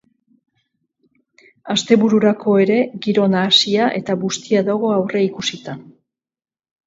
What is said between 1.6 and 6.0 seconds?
Astebururako ere, giro nahasia eta bustia dago aurreikusita.